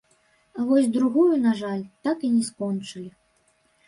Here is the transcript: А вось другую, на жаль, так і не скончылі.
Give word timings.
А 0.59 0.63
вось 0.69 0.87
другую, 0.95 1.35
на 1.43 1.51
жаль, 1.59 1.83
так 2.07 2.17
і 2.29 2.31
не 2.39 2.39
скончылі. 2.49 3.05